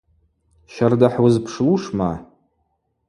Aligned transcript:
Щарда 0.73 1.07
хӏуызпшлушма? 1.13 2.11